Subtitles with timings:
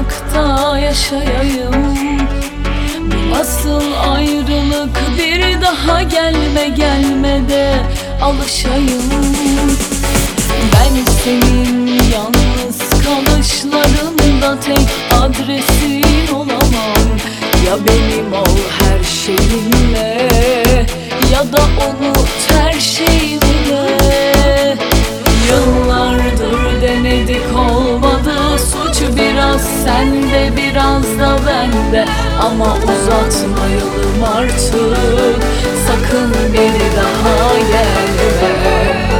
[0.00, 2.18] ayrılıkta yaşayayım.
[3.06, 7.74] Bu nasıl ayrılık bir daha gelme gelme de
[8.22, 9.02] alışayım.
[10.72, 14.88] Ben senin yalnız kalışlarında tek
[15.20, 17.10] adresin olamam.
[17.66, 20.09] Ya benim ol her şeyinle
[32.40, 35.44] Ama uzatmayalım artık.
[35.86, 39.19] Sakın bir daha gelme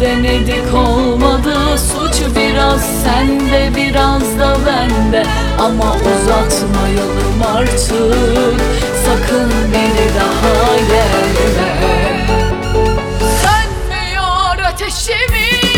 [0.00, 1.54] denedik olmadı.
[1.78, 5.26] Suç biraz sende biraz da bende.
[5.58, 8.60] Ama uzatmayalım artık.
[9.04, 11.78] Sakın beni daha gelme
[13.42, 15.77] Sönmüyor ateşimi